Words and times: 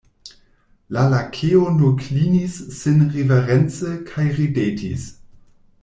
La 0.89 1.07
Lakeo 1.07 1.69
nur 1.77 1.93
klinis 2.01 2.55
sin 2.81 2.99
riverence 3.17 3.93
kaj 4.09 4.27
ridetis. 4.41 5.07